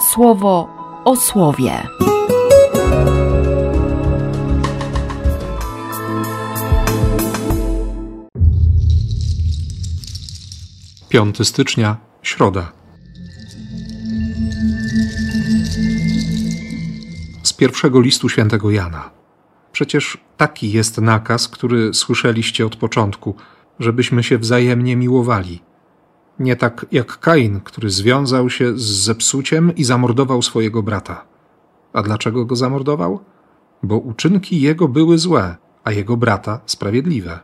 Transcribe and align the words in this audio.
słowo 0.00 0.68
o 1.04 1.16
słowie. 1.16 1.82
5 11.08 11.48
stycznia, 11.48 11.96
środa. 12.22 12.72
Z 17.42 17.52
pierwszego 17.52 18.00
listu 18.00 18.28
świętego 18.28 18.70
Jana. 18.70 19.10
Przecież 19.72 20.18
taki 20.36 20.72
jest 20.72 20.98
nakaz, 20.98 21.48
który 21.48 21.94
słyszeliście 21.94 22.66
od 22.66 22.76
początku, 22.76 23.34
żebyśmy 23.78 24.22
się 24.22 24.38
wzajemnie 24.38 24.96
miłowali. 24.96 25.67
Nie 26.38 26.56
tak 26.56 26.86
jak 26.92 27.18
Kain, 27.18 27.60
który 27.60 27.90
związał 27.90 28.50
się 28.50 28.78
z 28.78 28.82
zepsuciem 28.82 29.76
i 29.76 29.84
zamordował 29.84 30.42
swojego 30.42 30.82
brata. 30.82 31.24
A 31.92 32.02
dlaczego 32.02 32.44
go 32.44 32.56
zamordował? 32.56 33.20
Bo 33.82 33.98
uczynki 33.98 34.60
jego 34.60 34.88
były 34.88 35.18
złe, 35.18 35.56
a 35.84 35.92
jego 35.92 36.16
brata 36.16 36.60
sprawiedliwe. 36.66 37.40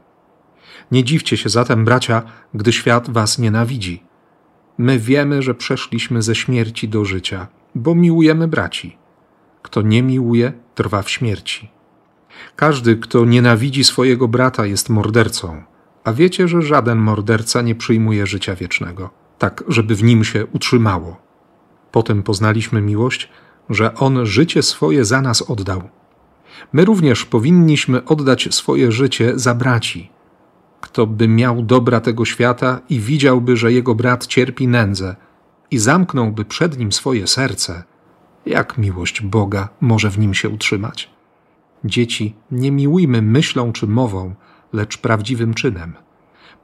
Nie 0.93 1.05
dziwcie 1.05 1.37
się 1.37 1.49
zatem, 1.49 1.85
bracia, 1.85 2.23
gdy 2.55 2.73
świat 2.73 3.11
was 3.11 3.39
nienawidzi. 3.39 4.03
My 4.79 4.99
wiemy, 4.99 5.43
że 5.43 5.55
przeszliśmy 5.55 6.23
ze 6.23 6.35
śmierci 6.35 6.89
do 6.89 7.05
życia, 7.05 7.47
bo 7.75 7.95
miłujemy 7.95 8.49
braci. 8.49 8.97
Kto 9.63 9.83
nie 9.83 10.03
miłuje, 10.03 10.53
trwa 10.75 11.03
w 11.03 11.11
śmierci. 11.11 11.71
Każdy, 12.57 12.97
kto 12.97 13.25
nienawidzi 13.25 13.85
swojego 13.85 14.29
brata, 14.29 14.67
jest 14.67 14.89
mordercą, 14.91 15.63
a 16.05 16.13
wiecie, 16.13 16.49
że 16.49 16.63
żaden 16.63 16.99
morderca 16.99 17.63
nie 17.63 17.75
przyjmuje 17.75 18.27
życia 18.27 18.55
wiecznego, 18.55 19.11
tak 19.39 19.65
żeby 19.69 19.95
w 19.95 20.03
nim 20.03 20.25
się 20.25 20.47
utrzymało. 20.47 21.17
Potem 21.93 22.23
poznaliśmy 22.23 22.81
miłość, 22.81 23.29
że 23.71 23.95
on 23.95 24.27
życie 24.27 24.63
swoje 24.63 25.05
za 25.05 25.21
nas 25.21 25.43
oddał. 25.43 25.83
My 26.73 26.85
również 26.85 27.25
powinniśmy 27.25 28.05
oddać 28.05 28.55
swoje 28.55 28.93
życie 28.93 29.33
za 29.35 29.55
braci 29.55 30.11
kto 30.85 31.07
by 31.07 31.29
miał 31.29 31.63
dobra 31.63 32.01
tego 32.01 32.25
świata 32.25 32.81
i 32.89 33.01
widziałby, 33.01 33.57
że 33.57 33.73
jego 33.73 33.95
brat 33.95 34.27
cierpi 34.27 34.69
nędzę 34.69 35.17
i 35.71 35.79
zamknąłby 35.79 36.45
przed 36.45 36.79
nim 36.79 36.93
swoje 36.93 37.27
serce, 37.27 37.83
jak 38.47 38.79
miłość 38.79 39.23
Boga 39.23 39.69
może 39.81 40.11
w 40.11 40.19
nim 40.19 40.35
się 40.35 40.49
utrzymać? 40.49 41.11
Dzieci, 41.85 42.35
nie 42.51 42.71
miłujmy 42.71 43.23
myślą 43.23 43.73
czy 43.73 43.87
mową, 43.87 44.35
lecz 44.75 44.99
prawdziwym 44.99 45.55
czynem. 45.55 45.95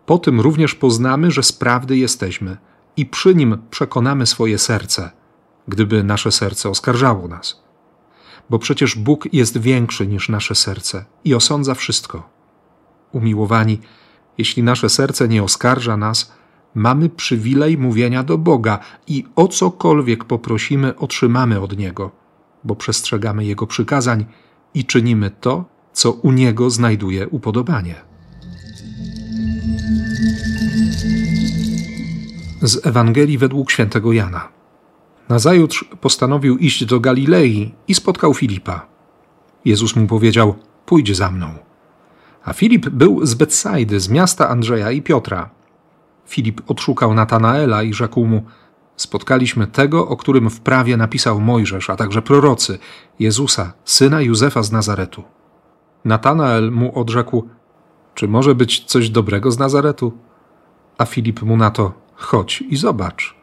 Po 0.06 0.18
tym 0.18 0.40
również 0.40 0.74
poznamy, 0.74 1.30
że 1.30 1.42
z 1.42 1.52
prawdy 1.52 1.96
jesteśmy 1.96 2.56
i 2.96 3.06
przy 3.06 3.34
nim 3.34 3.58
przekonamy 3.70 4.26
swoje 4.26 4.58
serce, 4.58 5.10
gdyby 5.68 6.04
nasze 6.04 6.32
serce 6.32 6.68
oskarżało 6.68 7.28
nas. 7.28 7.62
Bo 8.50 8.58
przecież 8.58 8.96
Bóg 8.96 9.28
jest 9.32 9.58
większy 9.58 10.06
niż 10.06 10.28
nasze 10.28 10.54
serce 10.54 11.04
i 11.24 11.34
osądza 11.34 11.74
wszystko. 11.74 12.28
Umiłowani, 13.12 13.80
jeśli 14.38 14.62
nasze 14.62 14.88
serce 14.88 15.28
nie 15.28 15.42
oskarża 15.42 15.96
nas, 15.96 16.32
mamy 16.74 17.08
przywilej 17.08 17.78
mówienia 17.78 18.22
do 18.22 18.38
Boga 18.38 18.78
i 19.06 19.24
o 19.36 19.48
cokolwiek 19.48 20.24
poprosimy, 20.24 20.96
otrzymamy 20.96 21.60
od 21.60 21.78
Niego, 21.78 22.10
bo 22.64 22.76
przestrzegamy 22.76 23.44
Jego 23.44 23.66
przykazań 23.66 24.24
i 24.74 24.84
czynimy 24.84 25.30
to, 25.30 25.64
co 25.92 26.12
u 26.12 26.32
Niego 26.32 26.70
znajduje 26.70 27.28
upodobanie. 27.28 27.94
Z 32.62 32.86
Ewangelii 32.86 33.38
według 33.38 33.70
świętego 33.70 34.12
Jana. 34.12 34.48
Nazajutrz 35.28 35.84
postanowił 36.00 36.58
iść 36.58 36.84
do 36.84 37.00
Galilei 37.00 37.74
i 37.88 37.94
spotkał 37.94 38.34
Filipa. 38.34 38.86
Jezus 39.64 39.96
mu 39.96 40.06
powiedział: 40.06 40.54
Pójdź 40.86 41.16
za 41.16 41.30
mną. 41.30 41.54
A 42.44 42.52
Filip 42.52 42.88
był 42.88 43.26
z 43.26 43.34
Betsajdy, 43.34 44.00
z 44.00 44.08
miasta 44.08 44.48
Andrzeja 44.48 44.90
i 44.90 45.02
Piotra. 45.02 45.50
Filip 46.26 46.70
odszukał 46.70 47.14
Natanaela 47.14 47.82
i 47.82 47.94
rzekł 47.94 48.26
mu: 48.26 48.44
Spotkaliśmy 48.96 49.66
tego, 49.66 50.08
o 50.08 50.16
którym 50.16 50.50
w 50.50 50.60
prawie 50.60 50.96
napisał 50.96 51.40
Mojżesz, 51.40 51.90
a 51.90 51.96
także 51.96 52.22
prorocy, 52.22 52.78
Jezusa, 53.18 53.72
syna 53.84 54.20
Józefa 54.20 54.62
z 54.62 54.72
Nazaretu. 54.72 55.24
Natanael 56.04 56.72
mu 56.72 56.98
odrzekł: 56.98 57.48
Czy 58.14 58.28
może 58.28 58.54
być 58.54 58.84
coś 58.84 59.10
dobrego 59.10 59.50
z 59.50 59.58
Nazaretu? 59.58 60.12
A 60.98 61.04
Filip 61.04 61.42
mu 61.42 61.56
na 61.56 61.70
to: 61.70 61.92
Chodź 62.14 62.62
i 62.62 62.76
zobacz. 62.76 63.34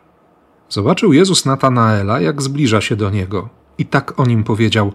Zobaczył 0.69 1.13
Jezus 1.13 1.45
Natanaela, 1.45 2.21
jak 2.21 2.41
zbliża 2.41 2.81
się 2.81 2.95
do 2.95 3.09
niego, 3.09 3.49
i 3.77 3.85
tak 3.85 4.19
o 4.19 4.25
nim 4.25 4.43
powiedział: 4.43 4.93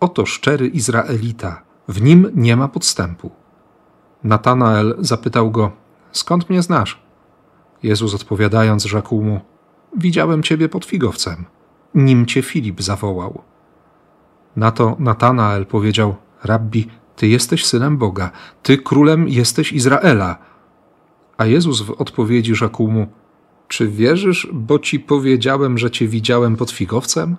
Oto 0.00 0.26
szczery 0.26 0.66
Izraelita 0.66 1.62
w 1.88 2.02
nim 2.02 2.30
nie 2.34 2.56
ma 2.56 2.68
podstępu. 2.68 3.30
Natanael 4.24 4.96
zapytał 4.98 5.50
go: 5.50 5.70
Skąd 6.12 6.50
mnie 6.50 6.62
znasz? 6.62 7.00
Jezus 7.82 8.14
odpowiadając, 8.14 8.84
rzekł 8.84 9.22
mu: 9.22 9.40
Widziałem 9.96 10.42
ciebie 10.42 10.68
pod 10.68 10.84
figowcem, 10.84 11.44
nim 11.94 12.26
cię 12.26 12.42
Filip 12.42 12.82
zawołał. 12.82 13.42
Na 14.56 14.70
to 14.70 14.96
Natanael 14.98 15.66
powiedział: 15.66 16.16
Rabbi, 16.44 16.88
ty 17.16 17.28
jesteś 17.28 17.66
synem 17.66 17.96
Boga, 17.96 18.30
ty 18.62 18.78
królem 18.78 19.28
jesteś 19.28 19.72
Izraela. 19.72 20.38
A 21.36 21.46
Jezus 21.46 21.80
w 21.80 21.90
odpowiedzi 21.90 22.54
rzekł 22.54 22.88
mu: 22.88 23.06
Czy 23.68 23.88
wierzysz, 23.88 24.48
bo 24.52 24.78
ci 24.78 25.00
powiedziałem, 25.00 25.78
że 25.78 25.90
cię 25.90 26.08
widziałem 26.08 26.56
pod 26.56 26.70
figowcem? 26.70 27.36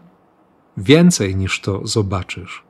Więcej 0.78 1.35
niż 1.35 1.62
to 1.62 1.81
zobaczysz. 1.88 2.63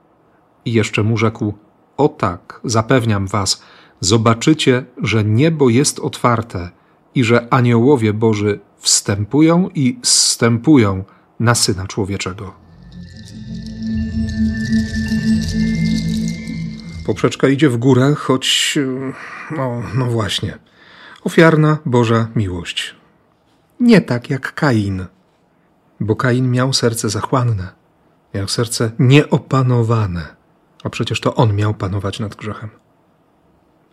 I 0.65 0.73
jeszcze 0.73 1.03
mu 1.03 1.17
rzekł: 1.17 1.53
o 1.97 2.09
tak, 2.09 2.59
zapewniam 2.63 3.27
was, 3.27 3.63
zobaczycie, 3.99 4.85
że 5.03 5.23
niebo 5.23 5.69
jest 5.69 5.99
otwarte 5.99 6.69
i 7.15 7.23
że 7.23 7.53
aniołowie 7.53 8.13
Boży 8.13 8.59
wstępują 8.77 9.69
i 9.75 9.99
zstępują 10.03 11.03
na 11.39 11.55
Syna 11.55 11.87
Człowieczego. 11.87 12.66
Poprzeczka 17.07 17.47
idzie 17.47 17.69
w 17.69 17.77
górę, 17.77 18.13
choć, 18.17 18.79
no, 19.51 19.83
no 19.95 20.05
właśnie, 20.05 20.57
ofiarna 21.23 21.77
Boża 21.85 22.27
miłość. 22.35 22.95
Nie 23.79 24.01
tak 24.01 24.29
jak 24.29 24.53
Kain, 24.53 25.05
bo 25.99 26.15
Kain 26.15 26.51
miał 26.51 26.73
serce 26.73 27.09
zachłanne, 27.09 27.67
miał 28.33 28.47
serce 28.47 28.91
nieopanowane 28.99 30.37
a 30.83 30.89
przecież 30.89 31.19
to 31.19 31.35
on 31.35 31.55
miał 31.55 31.73
panować 31.73 32.19
nad 32.19 32.35
grzechem. 32.35 32.69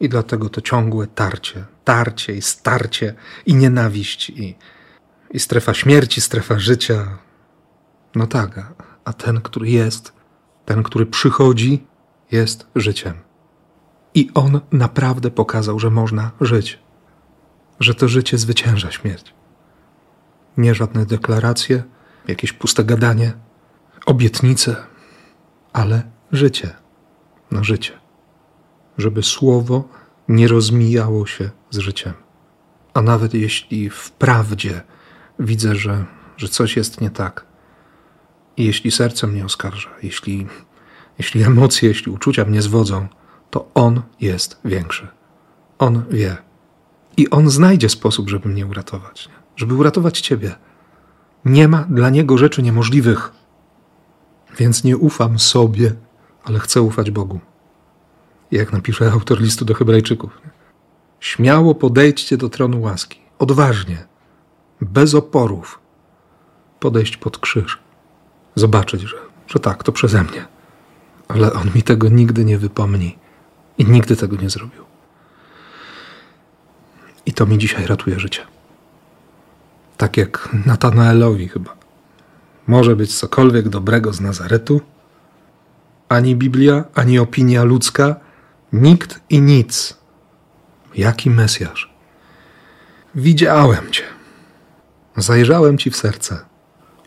I 0.01 0.09
dlatego 0.09 0.49
to 0.49 0.61
ciągłe 0.61 1.07
tarcie, 1.07 1.65
tarcie 1.85 2.33
i 2.35 2.43
starcie, 2.43 3.15
i 3.47 3.55
nienawiść, 3.55 4.31
i, 4.31 4.55
i 5.31 5.41
strefa 5.41 5.75
śmierci, 5.75 6.21
strefa 6.21 6.59
życia. 6.59 7.19
No 8.15 8.27
tak, 8.27 8.73
a, 9.05 9.13
ten, 9.13 9.41
który 9.41 9.71
jest, 9.71 10.13
ten, 10.65 10.83
który 10.83 11.07
przychodzi, 11.07 11.87
jest 12.33 12.67
życiem. 12.77 13.15
I 14.15 14.31
on 14.35 14.61
naprawdę 14.73 15.31
pokazał, 15.31 15.79
że 15.79 15.91
można 15.91 16.31
żyć, 16.41 16.79
że 17.81 17.95
to 17.95 18.09
życie 18.09 18.39
zwycięża 18.39 18.91
śmierć. 18.91 19.35
Nie 20.57 20.75
żadne 20.75 21.07
deklaracje, 21.07 21.83
jakieś 22.29 22.53
puste 22.53 22.85
gadanie, 22.85 23.33
obietnice, 24.07 24.77
ale 25.73 26.03
życie 26.33 26.71
na 27.51 27.65
życie, 27.65 27.93
żeby 28.99 29.23
słowo 29.23 29.89
nie 30.29 30.49
rozmijało 30.49 31.27
się 31.27 31.51
z 31.71 31.79
życiem. 31.79 32.13
A 32.95 33.03
nawet 33.03 33.35
jeśli 33.35 33.91
wprawdzie 33.91 34.83
widzę, 35.39 35.75
że, 35.75 36.05
że 36.37 36.49
coś 36.49 36.77
jest 36.77 37.01
nie 37.01 37.11
tak, 37.11 37.47
jeśli 38.57 38.91
serce 38.91 39.27
mnie 39.27 39.45
oskarża, 39.45 39.91
jeśli, 40.03 40.47
jeśli 41.19 41.43
emocje, 41.43 41.89
jeśli 41.89 42.13
uczucia 42.13 42.45
mnie 42.45 42.63
zwodzą, 42.63 43.09
to 43.51 43.69
On 43.75 44.03
jest 44.21 44.61
większy. 44.65 45.09
On 45.79 46.05
wie. 46.11 46.37
I 47.17 47.31
On 47.31 47.51
znajdzie 47.51 47.89
sposób, 47.89 48.29
żeby 48.31 48.49
mnie 48.49 48.67
uratować, 48.67 49.29
żeby 49.57 49.75
uratować 49.75 50.21
Ciebie. 50.21 50.55
Nie 51.45 51.69
ma 51.69 51.83
dla 51.91 52.11
Niego 52.11 52.39
rzeczy 52.39 52.63
niemożliwych. 52.63 53.33
Więc 54.59 54.85
nie 54.85 54.97
ufam 54.97 55.39
sobie, 55.39 55.93
ale 56.45 56.59
chcę 56.59 56.83
ufać 56.83 57.11
Bogu. 57.11 57.41
Jak 58.51 58.73
napisze 58.73 59.13
autor 59.13 59.41
listu 59.41 59.65
do 59.65 59.75
Hebrajczyków. 59.75 60.41
Śmiało 61.21 61.75
podejdźcie 61.75 62.37
do 62.37 62.49
tronu 62.49 62.81
łaski, 62.81 63.21
odważnie, 63.39 64.07
bez 64.81 65.15
oporów, 65.15 65.79
podejść 66.81 67.17
pod 67.17 67.39
krzyż, 67.39 67.79
zobaczyć, 68.55 69.03
że, 69.03 69.17
że 69.47 69.59
tak, 69.59 69.83
to 69.83 69.93
przeze 69.93 70.23
mnie. 70.23 70.54
Ale 71.29 71.53
on 71.53 71.71
mi 71.75 71.83
tego 71.83 72.09
nigdy 72.09 72.45
nie 72.45 72.59
wypomni 72.59 73.19
i 73.79 73.85
nigdy 73.85 74.17
tego 74.17 74.37
nie 74.37 74.51
zrobił. 74.51 74.85
I 77.27 77.33
to 77.33 77.47
mi 77.47 77.59
dzisiaj 77.59 77.87
ratuje 77.87 78.21
życie. 78.21 78.47
Tak 79.97 80.17
jak 80.17 80.49
Natanaelowi 80.67 81.49
chyba. 81.49 81.77
może 82.67 82.97
być 82.97 83.19
cokolwiek 83.19 83.69
dobrego 83.69 84.13
z 84.13 84.21
Nazaretu? 84.21 84.81
Ani 86.09 86.37
Biblia, 86.37 86.85
ani 86.95 87.19
opinia 87.19 87.65
ludzka, 87.65 88.17
nikt 88.73 89.21
i 89.31 89.41
nic. 89.41 89.97
Jaki 90.95 91.31
Mesjasz? 91.31 91.95
Widziałem 93.15 93.91
Cię. 93.91 94.05
Zajrzałem 95.17 95.79
Ci 95.79 95.91
w 95.91 95.97
serce. 95.97 96.39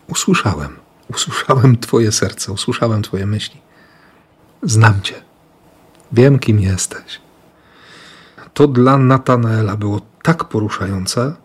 Usłyszałem. 0.08 0.78
Usłyszałem 1.10 1.78
Twoje 1.78 2.12
serce, 2.12 2.52
usłyszałem 2.52 3.02
Twoje 3.02 3.26
myśli. 3.26 3.62
Znam 4.68 5.02
Cię. 5.02 5.16
Wiem, 6.12 6.40
kim 6.40 6.60
jesteś. 6.60 7.22
To 8.54 8.68
dla 8.68 8.98
Natanaela 8.98 9.78
było 9.78 10.02
tak 10.24 10.44
poruszające, 10.44 11.36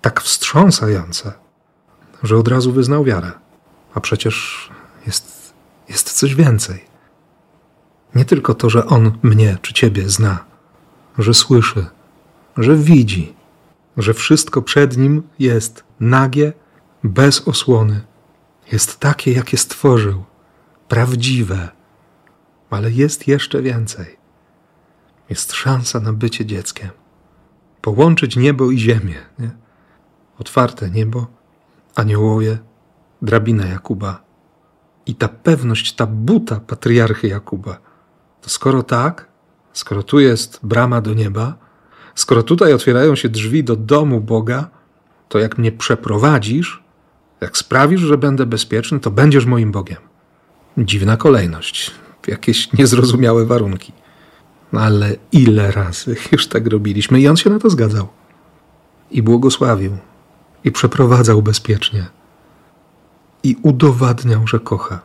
tak 0.00 0.20
wstrząsające, 0.20 1.32
że 2.22 2.36
od 2.36 2.48
razu 2.48 2.72
wyznał 2.72 3.04
wiarę. 3.04 3.32
A 3.94 4.00
przecież 4.00 4.68
jest, 5.06 5.54
jest 5.88 6.12
coś 6.12 6.34
więcej. 6.34 6.84
Nie 8.14 8.24
tylko 8.24 8.54
to, 8.54 8.70
że 8.70 8.86
on 8.86 9.18
mnie 9.22 9.58
czy 9.62 9.74
ciebie 9.74 10.08
zna, 10.08 10.44
że 11.18 11.34
słyszy, 11.34 11.86
że 12.56 12.76
widzi, 12.76 13.34
że 13.96 14.14
wszystko 14.14 14.62
przed 14.62 14.96
nim 14.96 15.22
jest 15.38 15.84
nagie, 16.00 16.52
bez 17.04 17.48
osłony, 17.48 18.00
jest 18.72 19.00
takie, 19.00 19.32
jakie 19.32 19.56
stworzył, 19.56 20.24
prawdziwe, 20.88 21.77
ale 22.70 22.90
jest 22.90 23.28
jeszcze 23.28 23.62
więcej. 23.62 24.18
Jest 25.30 25.52
szansa 25.52 26.00
na 26.00 26.12
bycie 26.12 26.46
dzieckiem. 26.46 26.90
Połączyć 27.80 28.36
niebo 28.36 28.70
i 28.70 28.78
ziemię. 28.78 29.16
Nie? 29.38 29.50
Otwarte 30.38 30.90
niebo, 30.90 31.26
aniołowie, 31.94 32.58
drabina 33.22 33.66
Jakuba 33.66 34.22
i 35.06 35.14
ta 35.14 35.28
pewność, 35.28 35.92
ta 35.92 36.06
buta 36.06 36.60
patriarchy 36.60 37.28
Jakuba. 37.28 37.78
To 38.40 38.50
skoro 38.50 38.82
tak, 38.82 39.28
skoro 39.72 40.02
tu 40.02 40.20
jest 40.20 40.60
brama 40.62 41.00
do 41.00 41.14
nieba, 41.14 41.54
skoro 42.14 42.42
tutaj 42.42 42.72
otwierają 42.72 43.14
się 43.14 43.28
drzwi 43.28 43.64
do 43.64 43.76
domu 43.76 44.20
Boga, 44.20 44.68
to 45.28 45.38
jak 45.38 45.58
mnie 45.58 45.72
przeprowadzisz, 45.72 46.82
jak 47.40 47.56
sprawisz, 47.56 48.00
że 48.00 48.18
będę 48.18 48.46
bezpieczny, 48.46 49.00
to 49.00 49.10
będziesz 49.10 49.46
moim 49.46 49.72
Bogiem. 49.72 49.98
Dziwna 50.78 51.16
kolejność, 51.16 51.90
jakieś 52.28 52.72
niezrozumiałe 52.72 53.44
warunki. 53.44 53.92
Ale 54.72 55.16
ile 55.32 55.70
razy 55.70 56.16
już 56.32 56.46
tak 56.46 56.66
robiliśmy 56.66 57.20
i 57.20 57.28
on 57.28 57.36
się 57.36 57.50
na 57.50 57.58
to 57.58 57.70
zgadzał. 57.70 58.08
I 59.10 59.22
błogosławił, 59.22 59.96
i 60.64 60.72
przeprowadzał 60.72 61.42
bezpiecznie, 61.42 62.06
i 63.42 63.56
udowadniał, 63.62 64.46
że 64.46 64.60
kocha, 64.60 65.00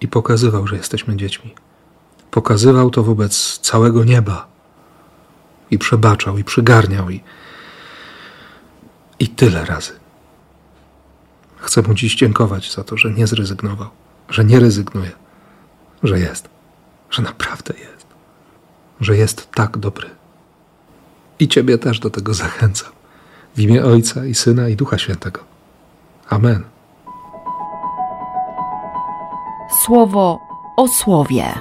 i 0.00 0.08
pokazywał, 0.08 0.66
że 0.66 0.76
jesteśmy 0.76 1.16
dziećmi. 1.16 1.54
Pokazywał 2.30 2.90
to 2.90 3.02
wobec 3.02 3.58
całego 3.58 4.04
nieba, 4.04 4.48
i 5.70 5.78
przebaczał, 5.78 6.38
i 6.38 6.44
przygarniał, 6.44 7.10
i, 7.10 7.20
i 9.18 9.28
tyle 9.28 9.64
razy. 9.64 9.92
Chcę 11.56 11.82
mu 11.82 11.94
dziś 11.94 12.16
dziękować 12.16 12.72
za 12.72 12.84
to, 12.84 12.96
że 12.96 13.12
nie 13.12 13.26
zrezygnował, 13.26 13.88
że 14.28 14.44
nie 14.44 14.60
rezygnuje, 14.60 15.12
że 16.02 16.18
jest, 16.18 16.48
że 17.10 17.22
naprawdę 17.22 17.74
jest, 17.74 18.06
że 19.00 19.16
jest 19.16 19.50
tak 19.52 19.78
dobry. 19.78 20.10
I 21.38 21.48
Ciebie 21.48 21.78
też 21.78 22.00
do 22.00 22.10
tego 22.10 22.34
zachęcam. 22.34 22.92
W 23.56 23.60
imię 23.60 23.84
Ojca 23.84 24.24
i 24.24 24.34
Syna 24.34 24.68
i 24.68 24.76
Ducha 24.76 24.98
Świętego. 24.98 25.40
Amen. 26.28 26.64
Słowo 29.84 30.40
o 30.76 30.88
słowie. 30.88 31.54